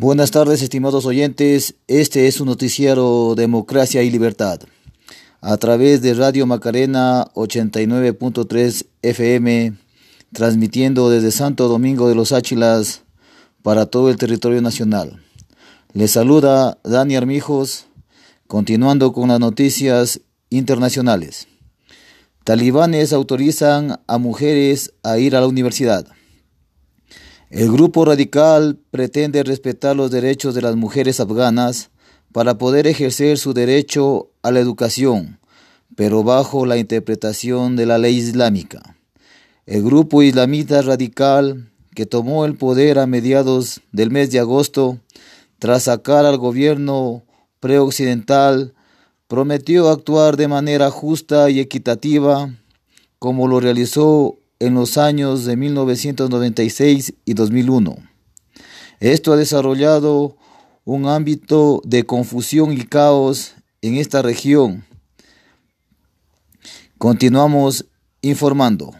Buenas 0.00 0.30
tardes, 0.30 0.62
estimados 0.62 1.06
oyentes. 1.06 1.74
Este 1.88 2.28
es 2.28 2.40
un 2.40 2.46
noticiero 2.46 3.34
Democracia 3.34 4.00
y 4.04 4.10
Libertad. 4.12 4.60
A 5.40 5.56
través 5.56 6.02
de 6.02 6.14
Radio 6.14 6.46
Macarena 6.46 7.26
89.3 7.34 8.86
FM, 9.02 9.76
transmitiendo 10.32 11.10
desde 11.10 11.32
Santo 11.32 11.66
Domingo 11.66 12.08
de 12.08 12.14
los 12.14 12.30
Áchilas 12.30 13.02
para 13.64 13.86
todo 13.86 14.08
el 14.08 14.18
territorio 14.18 14.62
nacional. 14.62 15.20
Les 15.94 16.12
saluda 16.12 16.78
Dani 16.84 17.16
Armijos, 17.16 17.86
continuando 18.46 19.12
con 19.12 19.30
las 19.30 19.40
noticias 19.40 20.20
internacionales. 20.48 21.48
Talibanes 22.44 23.12
autorizan 23.12 23.98
a 24.06 24.18
mujeres 24.18 24.92
a 25.02 25.18
ir 25.18 25.34
a 25.34 25.40
la 25.40 25.48
universidad. 25.48 26.06
El 27.50 27.72
grupo 27.72 28.04
radical 28.04 28.78
pretende 28.90 29.42
respetar 29.42 29.96
los 29.96 30.10
derechos 30.10 30.54
de 30.54 30.60
las 30.60 30.76
mujeres 30.76 31.18
afganas 31.18 31.90
para 32.30 32.58
poder 32.58 32.86
ejercer 32.86 33.38
su 33.38 33.54
derecho 33.54 34.30
a 34.42 34.50
la 34.50 34.60
educación, 34.60 35.40
pero 35.96 36.22
bajo 36.22 36.66
la 36.66 36.76
interpretación 36.76 37.74
de 37.74 37.86
la 37.86 37.96
ley 37.96 38.16
islámica. 38.16 38.98
El 39.64 39.82
grupo 39.82 40.22
islamita 40.22 40.82
radical 40.82 41.72
que 41.94 42.04
tomó 42.04 42.44
el 42.44 42.54
poder 42.54 42.98
a 42.98 43.06
mediados 43.06 43.80
del 43.92 44.10
mes 44.10 44.30
de 44.30 44.40
agosto, 44.40 44.98
tras 45.58 45.84
sacar 45.84 46.26
al 46.26 46.36
gobierno 46.36 47.24
preoccidental, 47.60 48.74
prometió 49.26 49.88
actuar 49.88 50.36
de 50.36 50.48
manera 50.48 50.90
justa 50.90 51.48
y 51.48 51.60
equitativa, 51.60 52.54
como 53.18 53.48
lo 53.48 53.58
realizó 53.58 54.38
en 54.60 54.74
los 54.74 54.98
años 54.98 55.44
de 55.44 55.56
1996 55.56 57.14
y 57.24 57.34
2001. 57.34 57.96
Esto 59.00 59.32
ha 59.32 59.36
desarrollado 59.36 60.36
un 60.84 61.06
ámbito 61.06 61.80
de 61.84 62.04
confusión 62.04 62.72
y 62.72 62.84
caos 62.84 63.54
en 63.82 63.96
esta 63.96 64.22
región. 64.22 64.84
Continuamos 66.98 67.86
informando. 68.22 68.94